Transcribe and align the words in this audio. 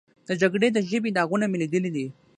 د 0.27 0.29
جګړې 0.41 0.69
د 0.73 0.77
ژبې 0.89 1.09
داغونه 1.17 1.45
مې 1.51 1.57
لیدلي 1.61 1.89
دي. 1.95 2.05